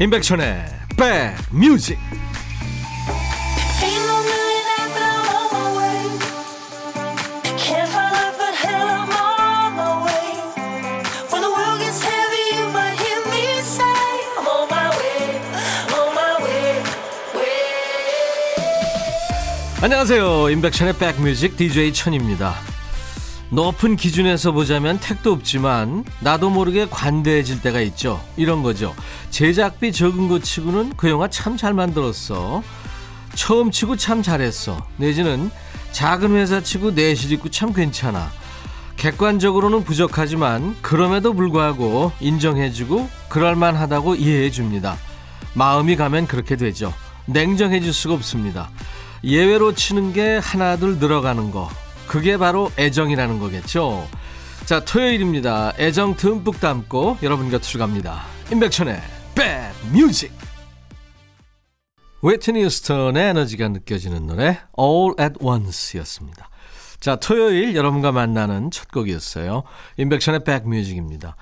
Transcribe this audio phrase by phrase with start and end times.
[0.00, 0.64] 임백천의
[0.96, 1.98] 백뮤직
[19.82, 22.54] 안녕하세요 임백천의 백뮤직 DJ 천입니다
[23.50, 28.22] 높은 기준에서 보자면 택도 없지만 나도 모르게 관대해질 때가 있죠.
[28.36, 28.94] 이런 거죠.
[29.38, 32.60] 제작비 적은 거 치고는 그 영화 참 잘 만들었어.
[33.36, 34.84] 처음 치고 참 잘했어.
[34.96, 35.52] 내지는
[35.92, 38.32] 작은 회사 치고 내실 있고 참 괜찮아.
[38.96, 44.96] 객관적으로는 부족하지만 그럼에도 불구하고 인정해주고 그럴만하다고 이해해줍니다.
[45.54, 46.92] 마음이 가면 그렇게 되죠.
[47.26, 48.70] 냉정해질 수가 없습니다.
[49.22, 51.70] 예외로 치는 게 하나둘 늘어가는 거.
[52.08, 54.08] 그게 바로 애정이라는 거겠죠.
[54.64, 55.74] 자, 토요일입니다.
[55.78, 58.24] 애정 듬뿍 담고 여러분 곁으로 갑니다.
[58.50, 60.32] 임백천의 백뮤직.
[62.20, 66.50] 휘트니 휴스턴의 에너지가 느껴지는 노래 All at Once였습니다.
[67.00, 69.62] 자, 토요일 여러분과 만나는 첫 곡이었어요.
[69.96, 71.36] 임백천의 백뮤직입니다.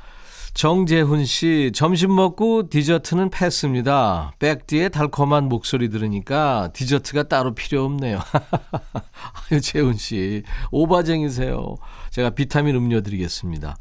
[0.52, 4.32] 정재훈 씨, 점심 먹고 디저트는 패스입니다.
[4.38, 8.20] 백디의 달콤한 목소리 들으니까 디저트가 따로 필요 없네요.
[9.50, 11.76] 아유, 재훈 씨, 오바쟁이세요.
[12.10, 13.76] 제가 비타민 음료 드리겠습니다.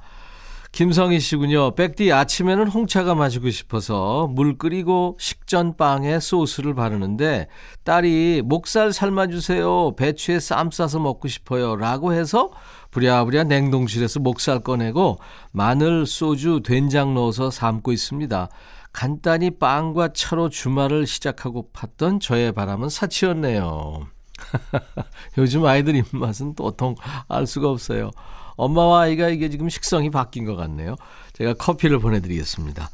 [0.75, 1.73] 김성희 씨군요.
[1.75, 7.47] 백디 아침에는 홍차가 마시고 싶어서 물 끓이고 식전 빵에 소스를 바르는데
[7.85, 9.95] 딸이 목살 삶아주세요.
[9.95, 11.77] 배추에 쌈 싸서 먹고 싶어요.
[11.77, 12.51] 라고 해서
[12.91, 15.17] 부랴부랴 냉동실에서 목살 꺼내고
[15.53, 18.49] 마늘, 소주, 된장 넣어서 삶고 있습니다.
[18.91, 24.07] 간단히 빵과 차로 주말을 시작하고 팠던 저의 바람은 사치였네요.
[25.37, 26.95] 요즘 아이들 입맛은 도통
[27.29, 28.11] 알 수가 없어요.
[28.55, 30.95] 엄마와 아이가 이게 지금 식성이 바뀐 것 같네요.
[31.33, 32.89] 제가 커피를 보내드리겠습니다.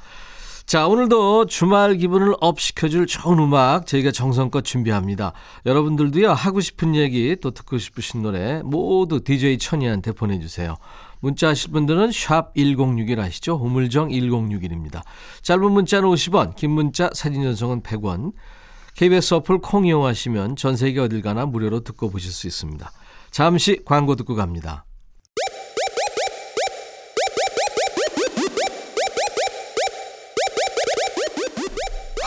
[0.66, 5.34] 자, 오늘도 주말 기분을 up 시켜줄 좋은 음악 저희가 정성껏 준비합니다.
[5.66, 10.78] 여러분들도요, 하고 싶은 얘기 또 듣고 싶으신 노래 모두 DJ 천이한테 보내주세요.
[11.20, 13.56] 문자 하실 분들은 샵 1061 아시죠?
[13.56, 15.02] 우물정 1061입니다.
[15.42, 18.32] 짧은 문자는 50원, 긴 문자 사진 전송은 100원.
[18.96, 22.92] KBS 어플 콩 이용하시면 전 세계 어딜 가나 무료로 듣고 보실 수 있습니다.
[23.30, 24.86] 잠시 광고 듣고 갑니다.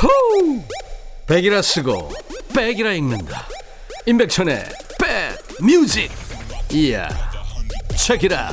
[0.04, 0.60] 호우!
[1.26, 2.10] 백이라 쓰고
[2.54, 3.46] 백이라 읽는다.
[4.06, 4.64] 임백천의
[5.00, 6.10] 백 뮤직.
[6.70, 7.08] 이야.
[7.96, 8.50] 책이라.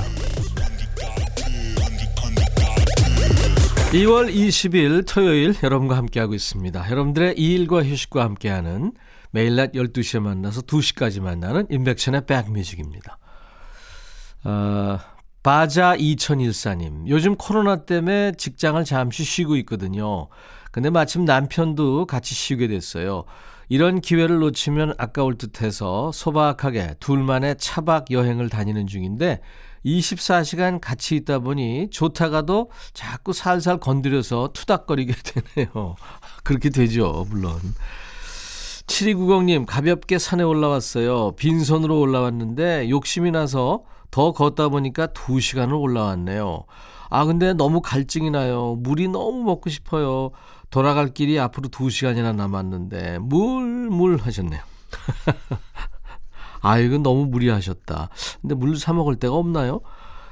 [3.92, 6.90] 2월 20일 토요일 여러분과 함께하고 있습니다.
[6.90, 8.94] 여러분들의 일과 휴식과 함께하는
[9.32, 13.18] 매일 낮 12시에 만나서 2시까지 만나는 임백천의 백뮤직입니다.
[14.46, 15.00] 어,
[15.44, 17.10] 바자 2014님.
[17.10, 20.30] 요즘 코로나 때문에 직장을 잠시 쉬고 있거든요.
[20.72, 23.26] 근데 마침 남편도 같이 쉬게 됐어요.
[23.70, 29.40] 이런 기회를 놓치면 아까울 듯 해서 소박하게 둘만의 차박 여행을 다니는 중인데
[29.86, 35.14] 24시간 같이 있다 보니 좋다가도 자꾸 살살 건드려서 투닥거리게
[35.56, 35.96] 되네요.
[36.44, 37.60] 그렇게 되죠, 물론.
[38.88, 41.32] 7290님, 가볍게 산에 올라왔어요.
[41.38, 46.66] 빈손으로 올라왔는데 욕심이 나서 더 걷다 보니까 2시간을 올라왔네요.
[47.10, 48.76] 아, 근데 너무 갈증이 나요.
[48.80, 50.32] 물이 너무 먹고 싶어요.
[50.72, 54.62] 돌아갈 길이 앞으로 2시간이나 남았는데 물, 물 하셨네요.
[56.62, 58.10] 아, 이건 너무 무리하셨다.
[58.42, 59.82] 근데 물 사 먹을 데가 없나요?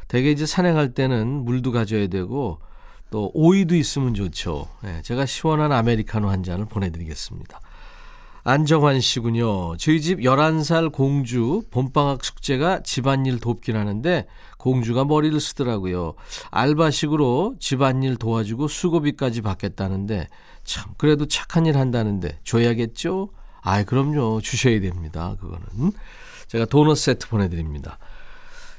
[0.08, 2.60] 대개 이제 갈 때는 물도 가져야 되고
[3.12, 4.68] 또 오이도 있으면 좋죠.
[4.84, 7.60] 네, 제가 시원한 아메리카노 한 잔을 보내드리겠습니다.
[8.50, 9.78] 안정환 씨군요.
[9.78, 14.26] 저희 집 11살 공주 봄방학 숙제가 집안일 돕긴 하는데
[14.58, 16.16] 공주가 머리를 쓰더라고요.
[16.50, 20.30] 알바식으로 집안일 도와주고 수고비까지 받겠다는데
[20.64, 23.30] 참 그래도 착한 일 한다는데 줘야겠죠?
[23.62, 24.42] 아이 그럼요.
[24.42, 25.36] 주셔야 됩니다.
[25.40, 25.92] 그거는.
[26.48, 28.00] 제가 도넛 세트 보내드립니다.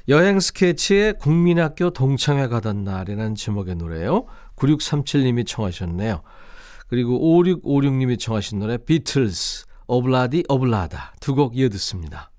[0.09, 4.25] 여행 스케치의 국민학교 동창회 가던 날이라는 제목의 노래요.
[4.57, 6.23] 9637님이 청하셨네요.
[6.91, 12.31] 그리고 5656님이 청하신 노래 비틀스 Ob-La-Di Ob-La-Da 두 곡 이어 듣습니다.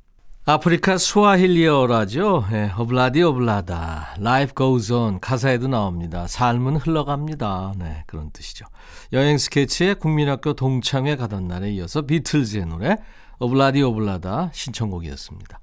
[0.45, 2.45] 아프리카 스와힐리어라죠.
[2.51, 4.17] 네, Ob-La-Di Ob-La-Da.
[4.19, 6.27] Life goes on 가사에도 나옵니다.
[6.27, 7.73] 삶은 흘러갑니다.
[7.79, 8.67] 네, 그런 뜻이죠.
[9.15, 12.99] 여행 스케치의 국민학교 동창회 가던 날에 이어서 비틀즈의 노래
[13.39, 15.61] 오블라디 오블라다 신청곡이었습니다.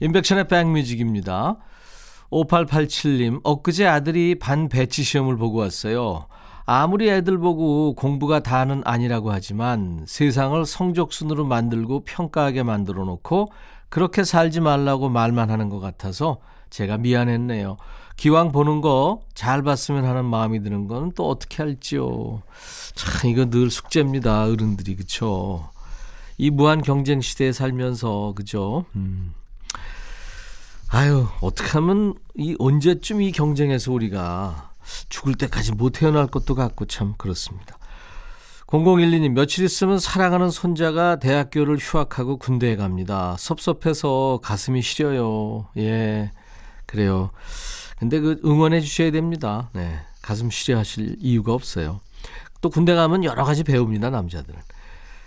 [0.00, 1.56] 인백션의 백뮤직입니다.
[2.30, 6.26] 5887님, 엊그제 아들이 반 배치 시험을 보고 왔어요.
[6.66, 13.52] 아무리 애들 보고 공부가 다는 아니라고 하지만 세상을 성적순으로 만들고 평가하게 만들어 놓고
[13.88, 16.38] 그렇게 살지 말라고 말만 하는 것 같아서
[16.70, 17.76] 제가 미안했네요.
[18.16, 22.42] 기왕 보는 거 잘 봤으면 하는 마음이 드는 건 또 어떻게 할지요.
[22.94, 24.44] 참 이거 늘 숙제입니다.
[24.46, 25.68] 어른들이 그쵸.
[26.38, 28.86] 이 무한 경쟁 시대에 살면서 그죠.
[28.96, 29.32] 음.
[30.88, 34.70] 아유 어떻게 하면 이 언제쯤 이 경쟁에서 우리가
[35.08, 37.78] 죽을 때까지 못 태어날 것도 같고 참 그렇습니다.
[38.66, 43.36] 0012님, 며칠 있으면 사랑하는 손자가 대학교를 휴학하고 군대에 갑니다.
[43.38, 45.68] 섭섭해서 가슴이 시려요.
[45.76, 46.32] 예,
[46.84, 47.30] 그래요.
[47.98, 49.70] 근데 그 응원해 주셔야 됩니다.
[49.72, 50.00] 네.
[50.20, 52.00] 가슴 시려 하실 이유가 없어요.
[52.60, 54.58] 또 군대 가면 여러 가지 배웁니다, 남자들은.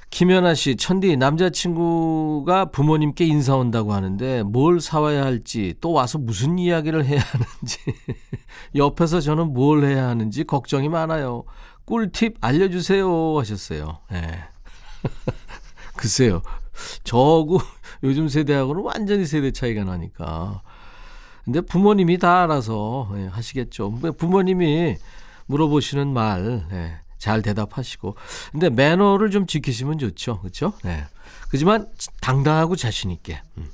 [0.09, 7.05] 김연아 씨, 천디, 남자친구가 부모님께 인사 온다고 하는데 뭘 사와야 할지, 또 와서 무슨 이야기를
[7.05, 7.77] 해야 하는지,
[8.75, 11.43] 옆에서 저는 뭘 해야 하는지 걱정이 많아요.
[11.85, 13.99] 꿀팁 알려주세요 하셨어요.
[14.11, 14.39] 네.
[15.95, 16.41] 글쎄요.
[17.03, 17.59] 저하고
[18.03, 20.61] 요즘 세대하고는 완전히 세대 차이가 나니까.
[21.43, 23.91] 근데 부모님이 다 알아서 네, 하시겠죠.
[24.17, 24.97] 부모님이
[25.47, 26.99] 물어보시는 말, 네.
[27.19, 28.15] 잘 대답하시고.
[28.51, 30.39] 근데 매너를 좀 지키시면 좋죠.
[30.39, 30.73] 그렇죠?
[30.83, 31.03] 네.
[31.49, 31.87] 그지만
[32.21, 33.41] 당당하고 자신 있게.
[33.57, 33.69] 음.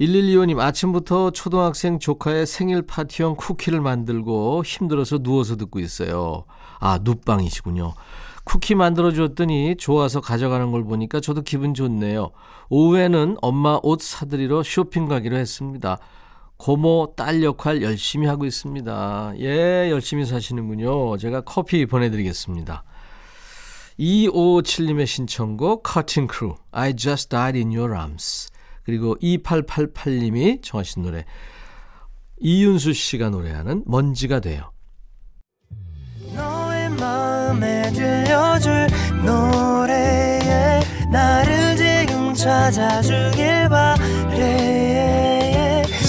[0.00, 6.44] 1125님 아침부터 초등학생 조카의 생일 파티용 쿠키를 만들고 힘들어서 누워서 듣고 있어요.
[6.80, 7.94] 아, 눕방이시군요.
[8.44, 12.30] 쿠키 만들어 줬더니 좋아서 가져가는 걸 보니까 저도 기분 좋네요.
[12.68, 15.98] 오후에는 엄마 옷 사드리러 쇼핑 가기로 했습니다.
[16.64, 19.34] 고모 딸 역할 열심히 하고 있습니다.
[19.40, 21.18] 예, 열심히 사시는군요.
[21.18, 22.84] 제가 커피 보내드리겠습니다.
[24.00, 28.48] 2557님의 신청곡 Cutting Crew I Just Died in Your Arms
[28.82, 31.26] 그리고 2888님이 청하신 노래
[32.40, 34.72] 이윤수 씨가 노래하는 먼지가 되어.
[36.34, 38.86] 너의 마음에 들려줄
[39.22, 40.80] 노래에
[41.12, 44.83] 나를 지금 찾아주길 바래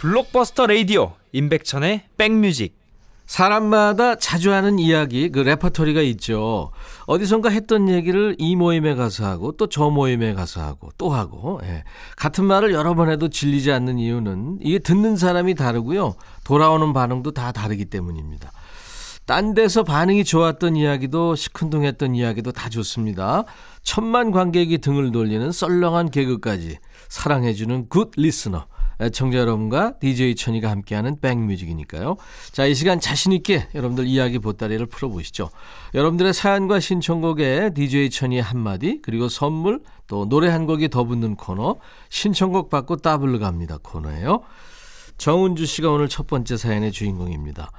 [0.00, 2.74] 블록버스터 레이디오 임백천의 백뮤직
[3.26, 6.70] 사람마다 자주 하는 이야기 그 레퍼토리가 있죠.
[7.04, 11.84] 어디선가 했던 얘기를 이 모임에 가서 하고 또 저 모임에 가서 하고 또 하고 예.
[12.16, 16.14] 같은 말을 여러 번 해도 질리지 않는 이유는 이게 듣는 사람이 다르고요.
[16.44, 18.50] 돌아오는 반응도 다 다르기 때문입니다.
[19.26, 23.44] 딴 데서 반응이 좋았던 이야기도 시큰둥했던 이야기도 다 좋습니다.
[23.82, 26.78] 천만 관객이 등을 돌리는 썰렁한 개그까지
[27.10, 28.64] 사랑해주는 good listener.
[29.08, 32.16] 청자 여러분과 DJ 천이가 함께하는 백뮤직이니까요.
[32.52, 35.48] 자, 이 시간 자신있게 여러분들 이야기 보따리를 풀어보시죠.
[35.94, 41.76] 여러분들의 사연과 신청곡에 DJ 천이의 한마디, 그리고 선물, 또 노래 한 곡이 더 붙는 코너,
[42.10, 44.42] 신청곡 받고 따블로 갑니다 코너예요.
[45.16, 47.70] 정은주 씨가 오늘 첫 번째 사연의 주인공입니다.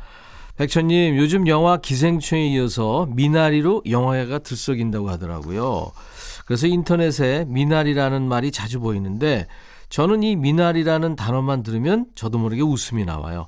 [0.57, 5.91] 백천님, 요즘 영화 기생충에 이어서 미나리로 영화가 들썩인다고 하더라고요.
[6.45, 9.47] 그래서 인터넷에 미나리라는 말이 자주 보이는데
[9.91, 13.47] 저는 이 미나리라는 단어만 들으면 저도 모르게 웃음이 나와요.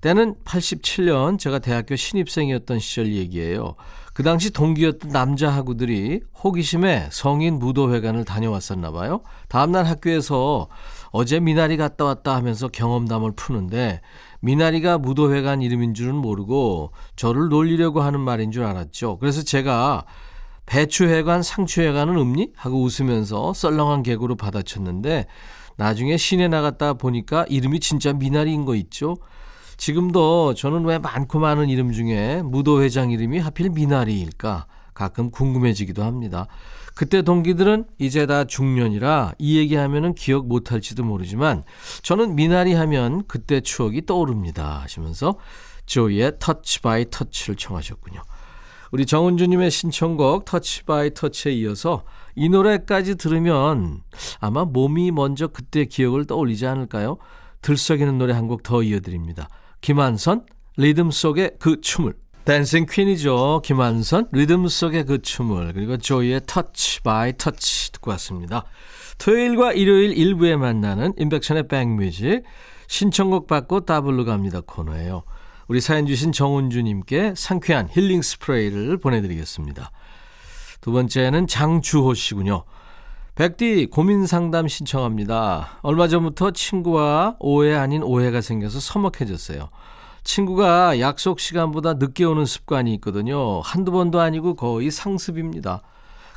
[0.00, 3.76] 때는 87년 제가 대학교 신입생이었던 시절 얘기예요.
[4.12, 9.20] 그 당시 동기였던 남자 하구들이 호기심에 성인 무도회관을 다녀왔었나 봐요.
[9.48, 10.68] 다음날 학교에서
[11.10, 14.00] 어제 미나리 갔다 왔다 하면서 경험담을 푸는데
[14.40, 19.18] 미나리가 무도회관 이름인 줄은 모르고 저를 놀리려고 하는 말인 줄 알았죠.
[19.18, 20.04] 그래서 제가
[20.66, 22.52] 배추회관, 상추회관은 없니?
[22.56, 25.26] 하고 웃으면서 썰렁한 개그로 받아쳤는데
[25.78, 29.16] 나중에 시내 나갔다 보니까 이름이 진짜 미나리인 거 있죠.
[29.76, 36.48] 지금도 저는 왜 많고 많은 이름 중에 무도회장 이름이 하필 미나리일까 가끔 궁금해지기도 합니다.
[36.96, 41.62] 그때 동기들은 이제 다 중년이라 이 얘기하면은 기억 못할지도 모르지만
[42.02, 45.36] 저는 미나리 하면 그때 추억이 떠오릅니다 하시면서
[45.86, 48.20] 조이의 Touch by Touch를 청하셨군요.
[48.90, 52.02] 우리 정은주님의 신청곡 Touch by Touch에 이어서
[52.38, 54.02] 이 노래까지 들으면
[54.40, 57.18] 아마 몸이 먼저 그때 기억을 떠올리지 않을까요?
[57.62, 59.48] 들썩이는 노래 한 곡 더 이어드립니다.
[59.80, 60.46] 김완선,
[60.76, 62.14] 리듬 속의 그 춤을.
[62.44, 63.62] dancing queen이죠.
[63.64, 65.72] 김완선, 리듬 속의 그 춤을.
[65.74, 68.64] 그리고 조이의 Touch by Touch 듣고 왔습니다.
[69.18, 72.44] 토요일과 일요일 일부에 만나는 임백천의 백뮤직.
[72.86, 75.24] 신청곡 받고 따블로 갑니다 코너예요.
[75.66, 79.90] 우리 사연 주신 정은주님께 상쾌한 힐링 스프레이를 보내드리겠습니다.
[80.80, 82.64] 두 번째는 장주호 씨군요.
[83.34, 85.78] 백디 고민 상담 신청합니다.
[85.82, 89.68] 얼마 전부터 친구와 오해 아닌 오해가 생겨서 서먹해졌어요.
[90.24, 93.60] 친구가 약속 시간보다 늦게 오는 습관이 있거든요.
[93.60, 95.82] 한두 번도 아니고 거의 상습입니다.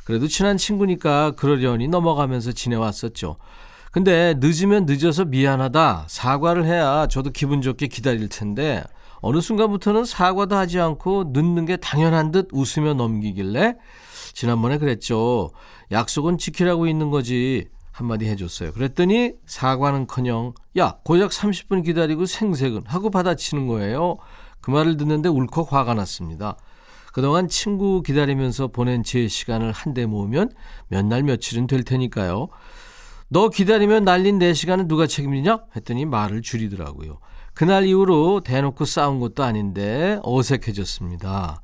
[0.04, 3.36] 그래도 친한 친구니까 그러려니 넘어가면서 지내왔었죠.
[3.90, 6.06] 근데 늦으면 늦어서 미안하다.
[6.08, 8.82] 사과를 해야 저도 기분 좋게 기다릴 텐데
[9.20, 13.76] 어느 순간부터는 사과도 하지 않고 늦는 게 당연한 듯 웃으며 넘기길래
[14.32, 15.50] 지난번에 그랬죠.
[15.90, 17.68] 약속은 지키라고 있는 거지.
[17.92, 18.72] 한마디 해줬어요.
[18.72, 24.16] 그랬더니 사과는커녕 야 고작 30분 기다리고 생색은 하고 받아치는 거예요.
[24.62, 26.56] 그 말을 듣는데 울컥 화가 났습니다.
[27.12, 30.50] 그동안 친구 기다리면서 보낸 제 시간을 한데 모으면
[30.88, 32.48] 몇 날 며칠은 될 테니까요.
[33.28, 35.64] 너 기다리면 날린 내 시간은 누가 책임지냐?
[35.76, 37.18] 했더니 말을 줄이더라고요.
[37.54, 41.60] 그날 이후로 대놓고 싸운 것도 아닌데 어색해졌습니다.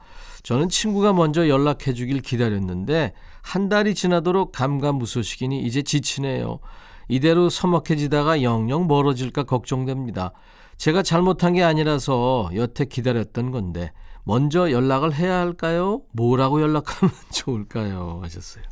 [0.48, 3.12] 저는 친구가 먼저 연락해 주길 기다렸는데
[3.42, 6.60] 한 달이 지나도록 감감무소식이니 이제 지치네요.
[7.06, 10.32] 이대로 서먹해지다가 영영 멀어질까 걱정됩니다.
[10.78, 13.92] 제가 잘못한 게 아니라서 여태 기다렸던 건데
[14.24, 16.00] 먼저 연락을 해야 할까요?
[16.12, 18.20] 뭐라고 연락하면 좋을까요?
[18.22, 18.64] 하셨어요.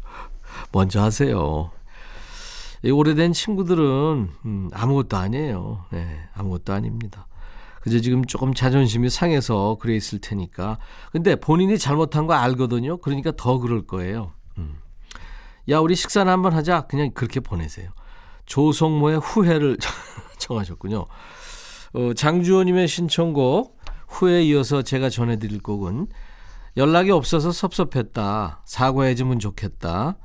[0.73, 1.73] 먼저 하세요.
[2.91, 5.85] 오래된 친구들은 음, 아무것도 아니에요.
[5.91, 7.27] 네, 아무것도 아닙니다.
[7.87, 10.79] 그저 지금 조금 자존심이 상해서 그래 있을 테니까.
[11.13, 12.97] 근데 본인이 잘못한 거 알거든요.
[12.97, 14.33] 그러니까 더 그럴 거예요.
[14.59, 14.81] 음.
[15.69, 16.89] 야, 우리 식사나 한번 하자.
[16.89, 17.91] 그냥 그렇게 보내세요.
[18.47, 19.77] 조성모의 후회를
[20.39, 21.07] 청하셨군요.
[21.93, 23.79] 어, 장주호님의 신청곡
[24.09, 26.09] 후회에 이어서 제가 전해드릴 곡은
[26.77, 28.63] 연락이 없어서 섭섭했다.
[28.65, 30.17] 사과해주면 좋겠다.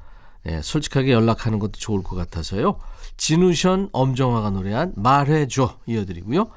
[0.45, 2.79] 네, 솔직하게 연락하는 것도 좋을 것 같아서요.
[3.17, 6.49] 지누션 엄정화가 노래한 말해줘 이어드리고요.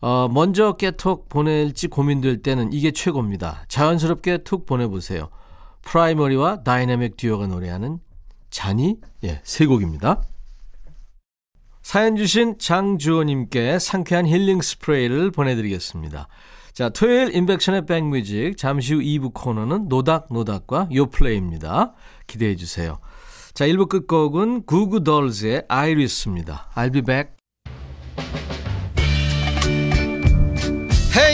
[0.00, 3.64] 어, 먼저 깨톡 보낼지 고민될 때는 이게 최고입니다.
[3.68, 5.28] 자연스럽게 툭 보내보세요.
[5.82, 7.98] 프라이머리와 다이내믹 듀오가 노래하는
[8.50, 10.22] 잔이 예, 세 곡입니다.
[11.82, 16.28] 사연 주신 장주호님께 상쾌한 힐링 스프레이를 보내드리겠습니다.
[16.74, 21.94] 자, 토요일 인백션의 백뮤직 잠시 후 2부 코너는 노닥노닥과 요플레이입니다.
[22.26, 22.98] 기대해 주세요.
[23.54, 26.70] 자, 1부 끝곡은 구구돌즈의 아이리스입니다.
[26.76, 27.30] I'll be back.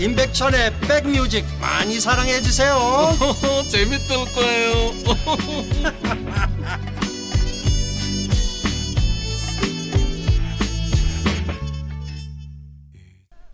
[0.00, 2.76] 임백천의 백뮤직 많이 사랑해 주세요.
[3.70, 4.92] 재밌을 거예요.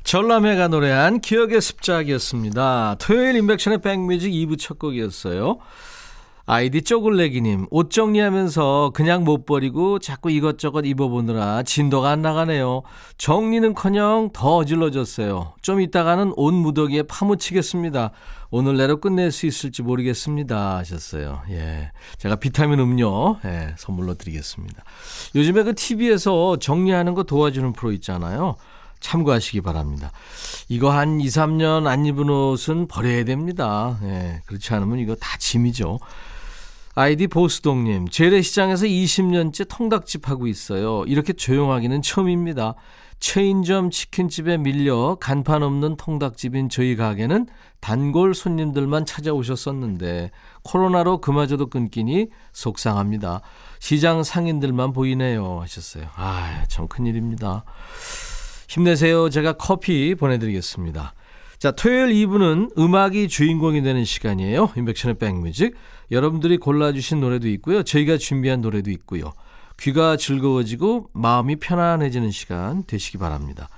[0.03, 2.97] 전람회가 노래한 기억의 습작이었습니다.
[2.99, 5.59] 토요일 임백천의 백뮤직 2부 첫 곡이었어요.
[6.52, 12.83] 아이디 쪼글레기님, 옷 정리하면서 그냥 못 버리고 자꾸 이것저것 입어보느라 진도가 안 나가네요.
[13.19, 15.52] 정리는 커녕 더 어질러졌어요.
[15.62, 18.11] 좀 이따가는 옷 무더기에 파묻히겠습니다.
[18.50, 20.78] 오늘 내로 끝낼 수 있을지 모르겠습니다.
[20.78, 21.42] 하셨어요.
[21.50, 21.92] 예.
[22.19, 24.83] 제가 비타민 음료, 예, 선물로 드리겠습니다.
[25.37, 28.57] 요즘에 그 TV에서 정리하는 거 도와주는 프로 있잖아요.
[28.99, 30.11] 참고하시기 바랍니다.
[30.69, 34.00] 이거 한 2, 3년 안 입은 옷은 버려야 됩니다.
[34.02, 36.00] 예, 그렇지 않으면 이거 다 짐이죠.
[37.00, 41.02] 아이디 보수동님, 재래시장에서 20년째 통닭집 하고 있어요.
[41.07, 42.75] 이렇게 조용하기는 처음입니다.
[43.21, 47.47] 체인점 치킨집에 밀려 간판 없는 통닭집인 저희 가게는
[47.80, 50.30] 단골 손님들만 찾아오셨었는데
[50.62, 53.40] 코로나로 그마저도 끊기니 속상합니다.
[53.78, 56.04] 시장 상인들만 보이네요 하셨어요.
[56.16, 57.64] 아, 참 큰일입니다.
[58.69, 59.30] 힘내세요.
[59.30, 61.14] 제가 커피 보내드리겠습니다.
[61.61, 64.71] 자, 토요일 2부는 음악이 주인공이 되는 시간이에요.
[64.76, 65.75] 인백션의 백뮤직.
[66.11, 67.83] 여러분들이 골라주신 노래도 있고요.
[67.83, 69.33] 저희가 준비한 노래도 있고요.
[69.79, 73.69] 귀가 즐거워지고 마음이 편안해지는 시간 되시기 바랍니다.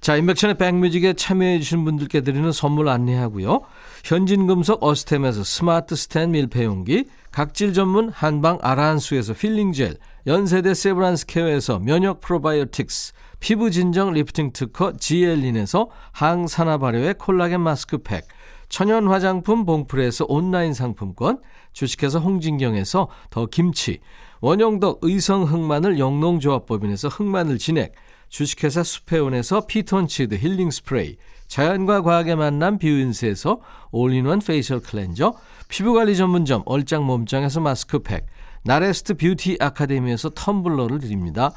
[0.00, 3.62] 자, 임백천의 백뮤직에 참여해주신 분들께 드리는 선물 안내하고요.
[4.04, 13.14] 현진금속 어스템에서 스마트 스탠 밀폐용기, 각질 전문 한방 아라한수에서 필링젤, 연세대 세브란스 케어에서 면역 프로바이오틱스,
[13.40, 18.26] 피부 진정 리프팅 특허 지엘린에서 항산화 발효의 콜라겐 마스크팩,
[18.74, 21.38] 천연 화장품 봉프레에서 온라인 상품권,
[21.74, 24.00] 주식회사 홍진경에서 더 김치,
[24.40, 27.92] 원용덕 의성 흑마늘 영농조합법인에서 흑마늘 진액,
[28.30, 33.60] 주식회사 수페온에서 피톤치드 힐링 스프레이, 자연과 과학의 만남 뷰인스에서
[33.92, 35.34] all-in-one facial cleanser,
[35.68, 38.26] 피부관리 전문점 얼짱 몸짱에서 마스크팩,
[38.64, 41.52] 나레스트 뷰티 아카데미에서 텀블러를 드립니다.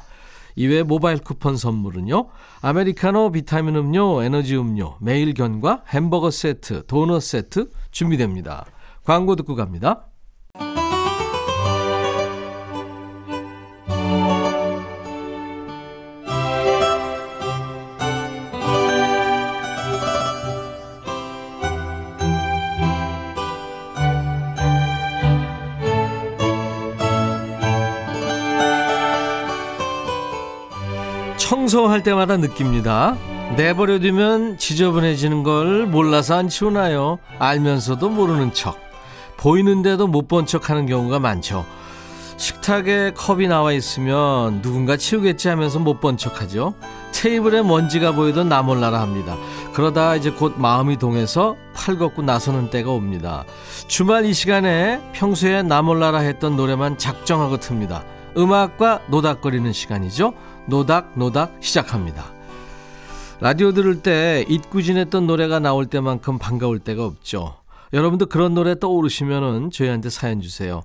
[0.58, 2.26] 이외에 모바일 쿠폰 선물은요.
[2.62, 8.66] 아메리카노 비타민 음료, 에너지 음료, 매일 견과 햄버거 세트, 도넛 세트 준비됩니다.
[9.04, 10.07] 광고 듣고 갑니다.
[31.68, 33.14] 청소할 때마다 느낍니다.
[33.58, 37.18] 내버려두면 지저분해지는 걸 몰라서 안 치우나요?
[37.38, 38.78] 알면서도 모르는 척.
[39.36, 41.66] 보이는데도 못 본 척 하는 경우가 많죠.
[42.38, 46.72] 식탁에 컵이 나와 있으면 누군가 치우겠지 하면서 못 본 척 하죠.
[47.12, 49.36] 테이블에 먼지가 보이던 나 몰라라 합니다.
[49.74, 53.44] 그러다 이제 곧 마음이 동해서 팔 걷고 나서는 때가 옵니다.
[53.88, 58.04] 주말 이 시간에 평소에 나 몰라라 했던 노래만 작정하고 틉니다.
[58.38, 60.32] 음악과 노닥거리는 시간이죠.
[60.68, 62.26] 노닥 노닥 시작합니다.
[63.40, 67.56] 라디오 들을 때 잊구진했던 노래가 나올 때만큼 반가울 때가 없죠.
[67.94, 70.82] 여러분도 그런 노래 떠오르시면은 저희한테 사연 주세요.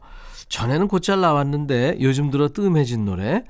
[0.48, 3.44] 전에는 곧잘 나왔는데 요즘 들어 뜸해진 노래,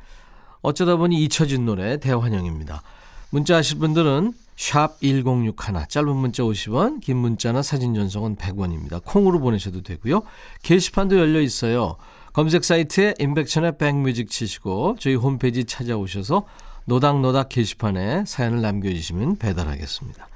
[0.62, 2.82] 어쩌다 보니 잊혀진 노래 대환영입니다.
[3.30, 9.04] 문자 하실 분들은 샵 1061, 짧은 문자 50원, 긴 문자나 사진 전송은 100원입니다.
[9.04, 10.24] 콩으로 보내셔도 되고요.
[10.64, 11.98] 게시판도 열려 있어요.
[12.34, 16.46] 검색 사이트에 인백천의 백뮤직 치시고 저희 홈페이지 찾아오셔서
[16.86, 20.28] 노닥노닥 게시판에 사연을 남겨주시면 배달하겠습니다.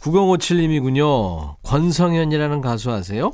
[0.00, 1.62] 9057님이군요.
[1.62, 3.32] 권성현이라는 가수 아세요?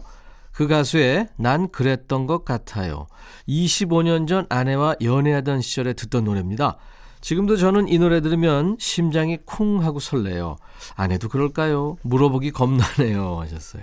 [0.52, 3.07] 그 가수의 난 그랬던 것 같아요.
[3.49, 6.76] 25년 전 아내와 연애하던 시절에 듣던 노래입니다.
[7.23, 10.59] 지금도 저는 이 노래 들으면 심장이 쿵 하고 설레요.
[10.95, 11.97] 아내도 그럴까요?
[12.02, 13.40] 물어보기 겁나네요.
[13.40, 13.83] 하셨어요.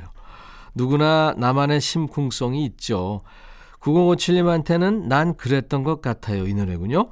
[0.76, 3.22] 누구나 나만의 심쿵성이 있죠.
[3.86, 6.48] 9057님한테는 난 그랬던 것 같아요.
[6.48, 7.10] 이 노래군요.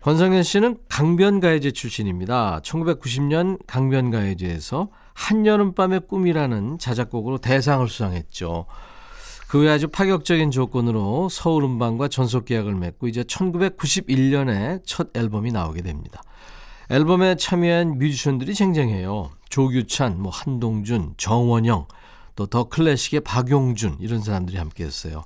[0.00, 2.60] 권성현 씨는 강변가요제 출신입니다.
[2.64, 8.64] 1990년 강변가요제에서 한여름밤의 꿈이라는 자작곡으로 대상을 수상했죠.
[9.48, 15.82] 그 외 아주 파격적인 조건으로 서울 음반과 전속 계약을 맺고 이제 1991년에 첫 앨범이 나오게
[15.82, 16.22] 됩니다.
[16.88, 19.30] 앨범에 참여한 뮤지션들이 쟁쟁해요.
[19.50, 21.86] 조규찬, 뭐 한동준, 정원영,
[22.36, 25.24] 또 더 클래식의 박용준 이런 사람들이 함께했어요.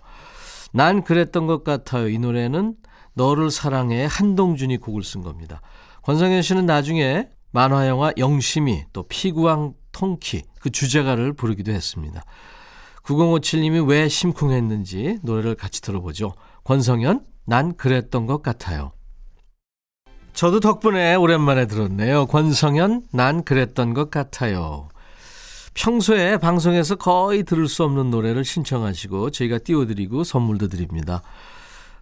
[0.75, 2.09] 난 그랬던 것 같아요.
[2.09, 2.75] 이 노래는
[3.15, 5.61] 너를 사랑해 한동준이 곡을 쓴 겁니다.
[6.03, 12.21] 권성현 씨는 나중에 만화 영화 영심이 또 피구왕 통키 그 주제가를 부르기도 했습니다.
[13.05, 16.33] 9057님이 왜 심쿵했는지 노래를 같이 들어보죠.
[16.65, 18.91] 권성현 난 그랬던 것 같아요.
[20.33, 22.27] 저도 덕분에 오랜만에 들었네요.
[22.27, 24.89] 권성현 난 그랬던 것 같아요.
[25.75, 31.23] 평소에 방송에서 거의 들을 수 없는 노래를 신청하시고 저희가 띄워드리고 선물도 드립니다.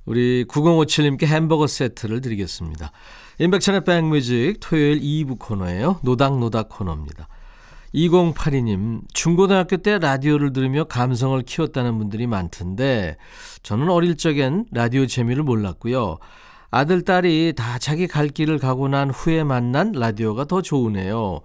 [0.04, 2.92] 우리 9057님께 햄버거 세트를 드리겠습니다.
[3.38, 6.00] 인백천의 백뮤직 토요일 2부 코너예요.
[6.02, 7.28] 노닥노닥 코너입니다.
[7.94, 13.16] 2082님, 중고등학교 때 라디오를 들으며 감성을 키웠다는 분들이 많던데
[13.62, 16.18] 저는 어릴 적엔 라디오 재미를 몰랐고요.
[16.70, 21.40] 아들, 딸이 다 자기 갈 길을 가고 난 후에 만난 라디오가 더 좋으네요.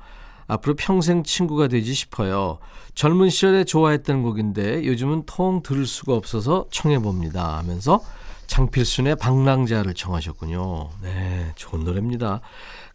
[0.47, 2.59] 앞으로 평생 친구가 되지 싶어요.
[2.95, 8.01] 젊은 시절에 좋아했던 곡인데 요즘은 통 들을 수가 없어서 청해봅니다 하면서
[8.47, 10.89] 장필순의 방랑자를 청하셨군요.
[11.03, 12.41] 네, 좋은 노래입니다.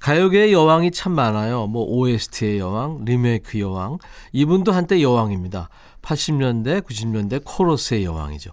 [0.01, 1.67] 가요계의 여왕이 참 많아요.
[1.67, 3.99] 뭐 OST의 여왕, 리메이크 여왕.
[4.33, 5.69] 이분도 한때 여왕입니다.
[6.01, 8.51] 80년대, 90년대 코러스의 여왕이죠.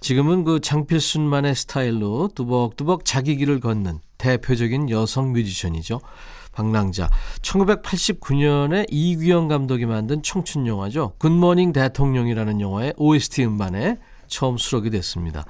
[0.00, 6.00] 지금은 그 장필순만의 스타일로 뚜벅뚜벅 자기 길을 걷는 대표적인 여성 뮤지션이죠.
[6.52, 7.08] 방랑자.
[7.42, 11.12] 1989년에 이규형 감독이 만든 청춘 영화죠.
[11.18, 15.44] 굿모닝 대통령이라는 영화의 OST 음반에 처음 수록이 됐습니다.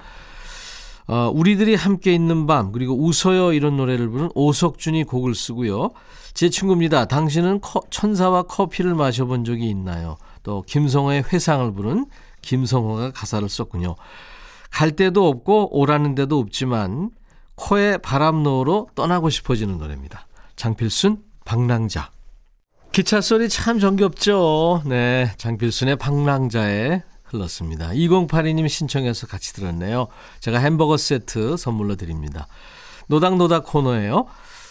[1.06, 5.90] 어, 우리들이 함께 있는 밤 그리고 웃어요 이런 노래를 부른 오석준이 곡을 쓰고요.
[6.34, 7.06] 제 친구입니다.
[7.06, 10.18] 당신은 커, 천사와 커피를 마셔본 적이 있나요?
[10.42, 12.06] 또 김성호의 회상을 부른
[12.42, 13.96] 김성호가 가사를 썼군요.
[14.70, 17.10] 갈 데도 없고 오라는 데도 없지만
[17.58, 20.26] 코에 바람 넣으러 떠나고 싶어지는 노래입니다.
[20.56, 22.10] 장필순 방랑자.
[22.92, 24.82] 기차 소리 참 정겹죠.
[24.86, 27.88] 네, 장필순의 방랑자에 흘렀습니다.
[27.90, 30.08] 2082님 신청해서 같이 들었네요.
[30.40, 32.46] 제가 햄버거 세트 선물로 드립니다.
[33.08, 34.26] 노닥노닥 코너예요.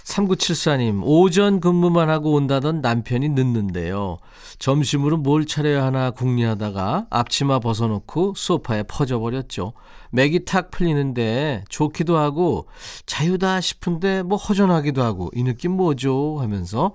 [0.07, 4.19] 3974님, 오전 근무만 하고 온다던 남편이 늦는데요.
[4.57, 9.73] 점심으로 뭘 차려야 하나 궁리하다가 앞치마 벗어놓고 소파에 퍼져버렸죠.
[10.11, 12.67] 맥이 탁 풀리는데 좋기도 하고
[13.05, 16.37] 자유다 싶은데 뭐 허전하기도 하고 이 느낌 뭐죠?
[16.39, 16.93] 하면서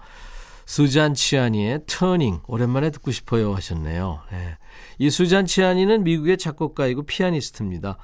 [0.65, 4.21] 수잔 치아니의 터닝 오랜만에 듣고 싶어요 하셨네요.
[4.31, 4.57] 네.
[4.99, 7.99] 이 수잔 치아니는 미국의 작곡가이고 피아니스트입니다.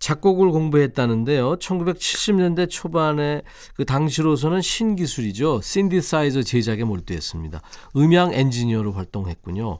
[0.00, 1.56] 작곡을 공부했다는데요.
[1.56, 3.42] 1970년대 초반에
[3.74, 5.60] 그 당시로서는 신기술이죠.
[5.62, 7.60] 신디사이저 제작에 몰두했습니다.
[7.96, 9.78] 음향 엔지니어로 활동했군요.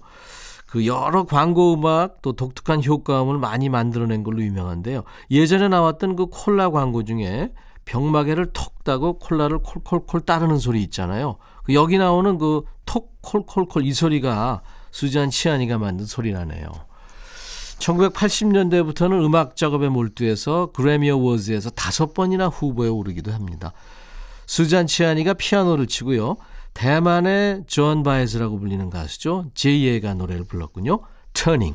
[0.66, 5.02] 그 여러 광고 음악 또 독특한 효과음을 많이 만들어낸 걸로 유명한데요.
[5.32, 7.52] 예전에 나왔던 그 콜라 광고 중에
[7.86, 11.38] 병마개를 톡 따고 콜라를 콜콜콜 따르는 소리 있잖아요.
[11.64, 16.66] 그 여기 나오는 그 톡 콜콜콜 이 소리가 수잔 치아니가 만든 소리라네요.
[17.80, 23.72] 1980년대부터는 음악 작업에 몰두해서 그래미 어워즈에서 다섯 번이나 후보에 오르기도 합니다.
[24.46, 26.36] 수잔 치아니가 피아노를 치고요.
[26.74, 29.46] 대만의 존 바에즈라고 불리는 가수죠.
[29.54, 31.00] 제이에가 노래를 불렀군요.
[31.32, 31.74] Turning.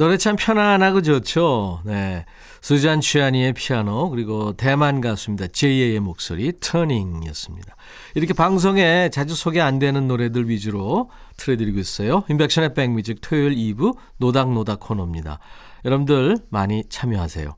[0.00, 1.82] 노래 참 편안하고 좋죠.
[1.84, 2.24] 네.
[2.62, 5.48] 수잔 치아니의 피아노 그리고 대만 가수입니다.
[5.48, 7.76] 제이의 목소리 Turning이었습니다.
[8.14, 12.24] 이렇게 방송에 자주 소개 안 되는 노래들 위주로 틀어드리고 있어요.
[12.30, 15.38] 임백천의 백뮤직 토요일 2부 노닥노닥 코너입니다.
[15.84, 17.54] 여러분들 많이 참여하세요.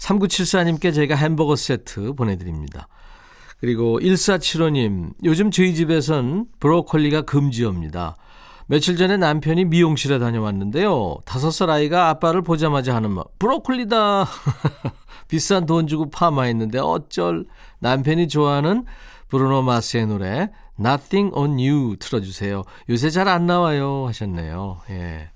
[0.00, 2.88] 3974님께 제가 햄버거 세트 보내드립니다.
[3.58, 8.18] 그리고 1475님 요즘 저희 집에선 브로콜리가 금지입니다.
[8.70, 11.16] 며칠 전에 남편이 미용실에 다녀왔는데요.
[11.24, 14.28] 다섯 살 아이가 아빠를 보자마자 하는 말, 브로콜리다.
[15.26, 17.46] 비싼 돈 주고 파마했는데 어쩔.
[17.80, 18.84] 남편이 좋아하는
[19.26, 22.62] 브루노 마스의 노래 Nothing on You 틀어주세요.
[22.90, 24.82] 요새 잘 안 나와요 하셨네요.
[24.90, 25.30] 예.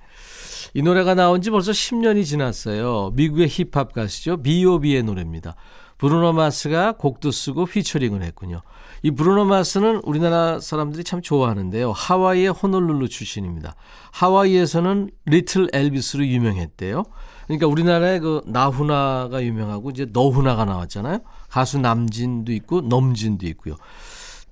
[0.73, 3.11] 이 노래가 나온 지 벌써 10년이 지났어요.
[3.14, 4.37] 미국의 힙합 가수죠.
[4.42, 5.57] B.O.B의 노래입니다.
[6.05, 8.61] 브루노 마스가 곡도 쓰고 피처링을 했군요.
[9.03, 11.93] 이 브루노 마스는 우리나라 사람들이 참 좋아하는데요.
[11.93, 13.75] 하와이의 호놀룰루 출신입니다.
[14.12, 17.05] 하와이에서는 little 엘비스로 유명했대요.
[17.47, 21.21] 그러니까 우리나라의 그 나훈아가 유명하고 이제 너훈아가 나왔잖아요.
[21.49, 23.77] 가수 남진도 있고 넘진도 있고요.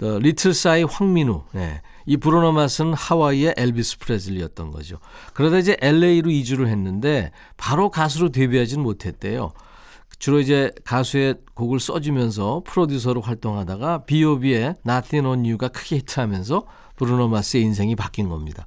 [0.01, 1.43] little 사이 황민우.
[1.53, 1.83] 네.
[2.07, 5.01] 이 브루노 마스는 하와이의 엘비스 프레즐리였던 거죠.
[5.35, 9.53] 그러다 이제 LA로 이주를 했는데 바로 가수로 데뷔하지는 못했대요.
[10.23, 17.65] 주로 이제 가수의 곡을 써주면서 프로듀서로 활동하다가 B.O.B의 Nothing on You가 크게 히트하면서 브루노 마스의
[17.65, 18.65] 인생이 바뀐 겁니다.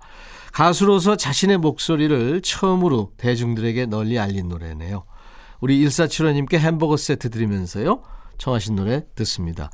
[0.52, 5.06] 가수로서 자신의 목소리를 처음으로 대중들에게 널리 알린 노래네요.
[5.62, 8.02] 우리 1475님께 햄버거 세트 드리면서요.
[8.38, 9.70] 청하신 노래 듣습니다.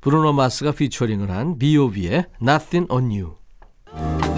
[0.00, 4.37] 브루노 마스가 피처링을 한 B.O.B의 Nothing on You.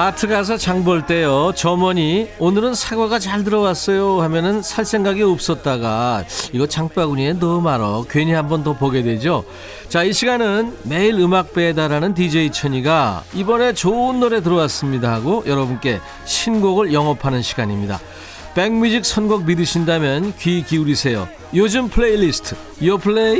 [0.00, 1.52] 마트 가서 장 볼 때요.
[1.54, 8.06] 점원이 오늘은 사과가 잘 들어왔어요 하면은 살 생각이 없었다가 이거 장바구니에 너무 많어.
[8.08, 9.44] 괜히 한 번 더 보게 되죠.
[9.90, 16.94] 자 이 시간은 매일 음악 배달하는 DJ 천이가 이번에 좋은 노래 들어왔습니다 하고 여러분께 신곡을
[16.94, 18.00] 영업하는 시간입니다.
[18.54, 21.28] 백뮤직 선곡 믿으신다면 귀 기울이세요.
[21.54, 23.38] 요즘 플레이리스트 요 플레이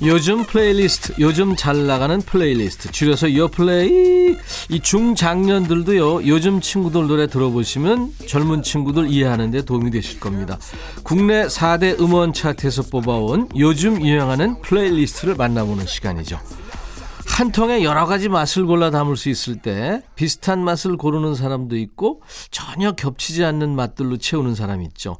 [0.00, 4.36] 요즘 플레이리스트, 요즘 잘 나가는 플레이리스트, 줄여서 요플레이.
[4.70, 10.56] 이 중장년들도요, 요즘 친구들 노래 들어보시면 젊은 친구들 이해하는 데 도움이 되실 겁니다.
[11.02, 16.38] 국내 4대 음원 차트에서 뽑아온 요즘 유행하는 플레이리스트를 만나보는 시간이죠.
[17.26, 22.22] 한 통에 여러 가지 맛을 골라 담을 수 있을 때 비슷한 맛을 고르는 사람도 있고
[22.52, 25.16] 전혀 겹치지 않는 맛들로 채우는 사람이 있죠.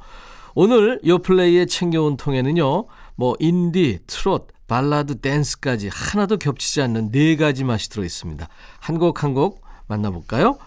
[0.55, 2.87] 오늘 요플레이에 챙겨온 통에는요,
[3.17, 8.47] 뭐 인디, 트롯, 발라드, 댄스까지 하나도 겹치지 않는 네 가지 맛이 들어 있습니다.
[8.81, 10.59] 한 곡 한 곡 만나볼까요?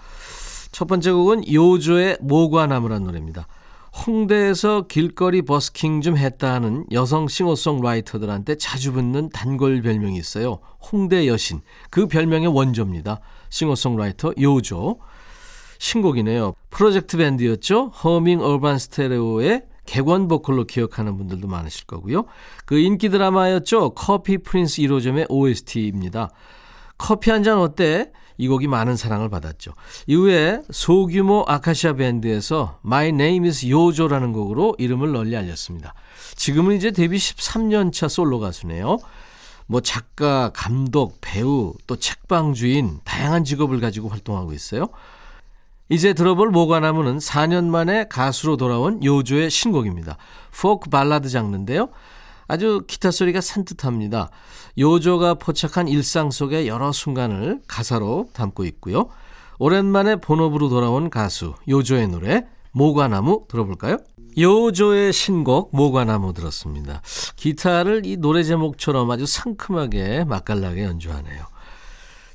[0.71, 3.47] 첫 번째 곡은 요조의 모과나무란 노래입니다.
[4.05, 10.59] 홍대에서 길거리 버스킹 좀 했다 하는 여성 싱어송라이터들한테 자주 붙는 단골 별명이 있어요.
[10.91, 11.61] 홍대 여신.
[11.89, 13.19] 그 별명의 원조입니다.
[13.49, 14.99] 싱어송라이터 요조.
[15.77, 16.53] 신곡이네요.
[16.69, 17.87] 프로젝트 밴드였죠.
[18.03, 22.25] 허밍 얼반 스테레오의 객원 보컬로 기억하는 분들도 많으실 거고요.
[22.65, 23.91] 그 인기 드라마였죠.
[23.91, 26.29] 커피 프린스 1호점의 OST입니다.
[26.97, 28.11] 커피 한 잔 어때?
[28.37, 29.73] 이 곡이 많은 사랑을 받았죠.
[30.07, 35.93] 이후에 소규모 아카시아 밴드에서 My Name is 요조라는 곡으로 이름을 널리 알렸습니다.
[36.35, 38.97] 지금은 이제 데뷔 13년 차 솔로 가수네요.
[39.67, 44.87] 뭐 작가, 감독, 배우, 또 책방 주인 다양한 직업을 가지고 활동하고 있어요.
[45.91, 50.15] 이제 들어볼 모가나무는 4년 만에 가수로 돌아온 요조의 신곡입니다.
[50.57, 51.89] 포크 발라드 장르인데요.
[52.47, 54.29] 아주 기타 소리가 산뜻합니다.
[54.77, 59.09] 요조가 포착한 일상 속의 여러 순간을 가사로 담고 있고요.
[59.59, 63.97] 오랜만에 본업으로 돌아온 가수 요조의 노래 모가나무 들어볼까요?
[64.37, 67.01] 요조의 신곡 모가나무 들었습니다.
[67.35, 71.50] 기타를 이 노래 제목처럼 아주 상큼하게 맛깔나게 연주하네요.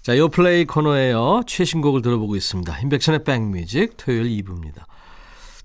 [0.06, 1.40] 자, 요 플레이 코너에요.
[1.48, 2.78] 최신곡을 들어보고 있습니다.
[2.78, 4.84] 임백천의 백뮤직 토요일 2부입니다.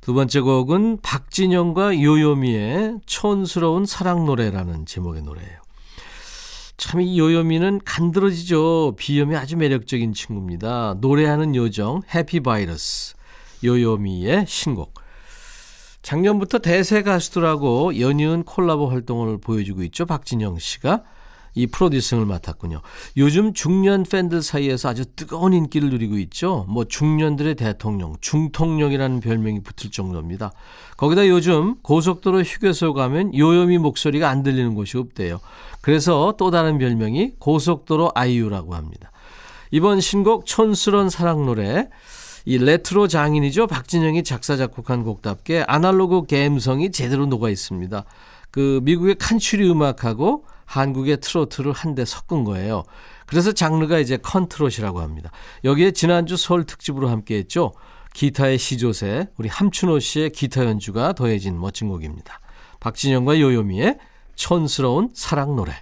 [0.01, 5.59] 두 번째 곡은 박진영과 요요미의 촌스러운 사랑 노래라는 제목의 노래예요.
[6.75, 8.95] 참 이 요요미는 간드러지죠.
[8.97, 10.95] 비염이 아주 매력적인 친구입니다.
[10.99, 13.13] 노래하는 요정 해피 바이러스
[13.63, 14.95] 요요미의 신곡.
[16.01, 20.07] 작년부터 대세 가수들하고 연이은 콜라보 활동을 보여주고 있죠.
[20.07, 21.03] 박진영 씨가.
[21.53, 22.81] 이 프로듀싱을 맡았군요.
[23.17, 26.65] 요즘 중년 팬들 사이에서 아주 뜨거운 인기를 누리고 있죠.
[26.69, 30.51] 뭐 중년들의 대통령, 중통령이라는 별명이 붙을 정도입니다.
[30.97, 35.39] 거기다 요즘 고속도로 휴게소 가면 요요미 목소리가 안 들리는 곳이 없대요.
[35.81, 39.11] 그래서 또 다른 별명이 고속도로 아이유라고 합니다.
[39.71, 41.89] 이번 신곡 촌스런 사랑 노래
[42.45, 43.67] 이 레트로 장인이죠.
[43.67, 48.03] 박진영이 작사 작곡한 곡답게 아날로그 감성이 제대로 녹아 있습니다.
[48.51, 52.83] 그 미국의 칸츄리 음악하고 한국의 트로트를 한데 섞은 거예요.
[53.25, 55.31] 그래서 장르가 이제 컨트롯이라고 합니다.
[55.63, 57.73] 여기에 지난주 서울 특집으로 함께 했죠.
[58.13, 62.39] 기타의 시조새, 우리 함춘호 씨의 기타 연주가 더해진 멋진 곡입니다.
[62.79, 63.97] 박진영과 요요미의
[64.35, 65.73] 촌스러운 사랑 노래.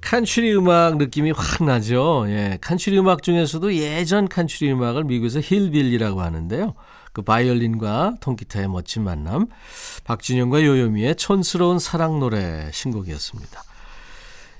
[0.00, 2.26] 칸츄리 음악 느낌이 확 나죠.
[2.28, 6.74] 예, 칸츄리 음악 중에서도 예전 칸츄리 음악을 미국에서 hillbilly라고 하는데요.
[7.14, 9.46] 그 바이올린과 통기타의 멋진 만남.
[10.02, 13.62] 박진영과 요요미의 촌스러운 사랑 노래 신곡이었습니다.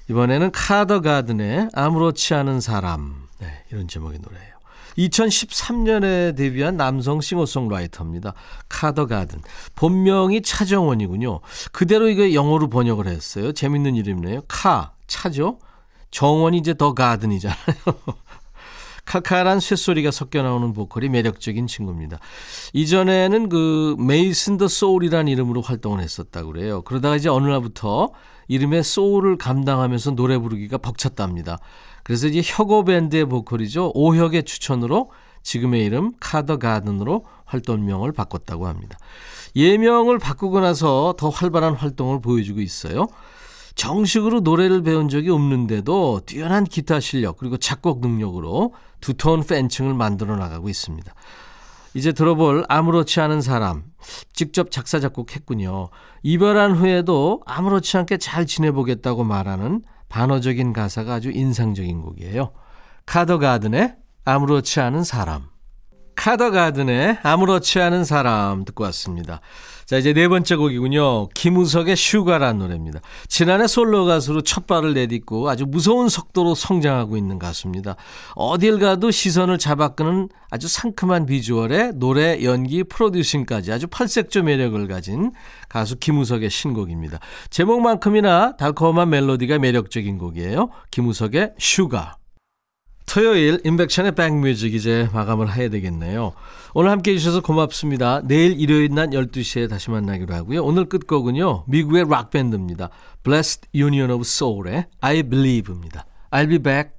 [0.08, 3.28] 이번에는 카더 가든의 아무렇지 않은 사람.
[3.40, 4.54] 네, 이런 제목의 노래예요.
[4.96, 8.34] 2013년에 데뷔한 남성 싱어송라이터입니다.
[8.68, 9.42] 카더 가든.
[9.74, 11.40] 본명이 차정원이군요.
[11.72, 13.52] 그대로 이거 영어로 번역을 했어요.
[13.52, 14.42] 재밌는 이름이네요.
[14.46, 15.58] 카, 차죠?
[16.12, 17.56] 정원이 이제 더 가든이잖아요.
[19.04, 22.18] 칼칼한 쇳소리가 섞여 나오는 보컬이 매력적인 친구입니다.
[22.72, 26.82] 이전에는 그 메이슨 더 소울이라는 이름으로 활동을 했었다고 그래요.
[26.82, 28.10] 그러다가 이제 어느 날부터
[28.48, 31.58] 이름의 소울을 감당하면서 노래 부르기가 벅찼답니다.
[32.02, 33.92] 그래서 이제 혁오 밴드의 보컬이죠.
[33.94, 35.10] 오혁의 추천으로
[35.42, 38.98] 지금의 이름 카더 가든으로 활동명을 바꿨다고 합니다.
[39.56, 43.06] 예명을 바꾸고 나서 더 활발한 활동을 보여주고 있어요.
[43.74, 48.72] 정식으로 노래를 배운 적이 없는데도 뛰어난 기타 실력 그리고 작곡 능력으로
[49.04, 51.12] 두터운 팬층을 만들어 나가고 있습니다.
[51.92, 53.84] 이제 들어볼 아무렇지 않은 사람
[54.32, 55.90] 직접 작사 작곡했군요.
[56.22, 62.52] 이별한 후에도 아무렇지 않게 잘 지내보겠다고 말하는 반어적인 가사가 아주 인상적인 곡이에요.
[63.04, 65.48] 카더 가든의 아무렇지 않은 사람.
[66.16, 69.40] 카더 가든의 아무렇지 않은 사람 듣고 왔습니다.
[69.86, 71.28] 자, 이제 네 번째 곡이군요.
[71.28, 73.00] 김우석의 Sugar라는 노래입니다.
[73.28, 77.96] 지난해 솔로 가수로 첫 발을 내딛고 아주 무서운 속도로 성장하고 있는 가수입니다.
[78.34, 85.32] 어딜 가도 시선을 잡아끄는 아주 상큼한 비주얼에 노래, 연기, 프로듀싱까지 아주 팔색조 매력을 가진
[85.68, 87.18] 가수 김우석의 신곡입니다.
[87.50, 90.70] 제목만큼이나 달콤한 멜로디가 매력적인 곡이에요.
[90.90, 92.16] 김우석의 Sugar.
[93.06, 96.32] 토요일 인백션의 백뮤직 이제 마감을 해야 되겠네요.
[96.72, 98.22] 오늘 함께 해 주셔서 고맙습니다.
[98.24, 100.64] 내일 일요일 낮 12시에 다시 만나기로 하고요.
[100.64, 101.64] 오늘 끝곡은요.
[101.68, 102.90] 미국의 락밴드입니다.
[103.22, 106.06] Blessed Union of Soul의 I Believe입니다.
[106.30, 106.93] I'll be back.